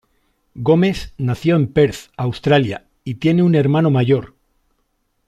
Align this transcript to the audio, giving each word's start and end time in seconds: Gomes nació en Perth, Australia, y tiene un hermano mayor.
Gomes 0.55 1.13
nació 1.19 1.55
en 1.57 1.67
Perth, 1.67 2.09
Australia, 2.17 2.87
y 3.03 3.13
tiene 3.19 3.43
un 3.43 3.53
hermano 3.53 3.91
mayor. 3.91 4.33